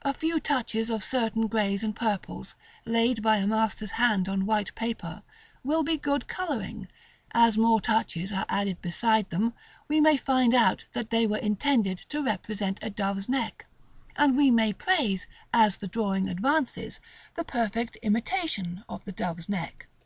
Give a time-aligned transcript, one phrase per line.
[0.00, 2.54] A few touches of certain greys and purples
[2.86, 5.22] laid by a master's hand on white paper,
[5.62, 6.88] will be good coloring;
[7.32, 9.52] as more touches are added beside them,
[9.86, 13.66] we may find out that they were intended to represent a dove's neck,
[14.16, 16.98] and we may praise, as the drawing advances,
[17.34, 19.86] the perfect imitation of the dove's neck.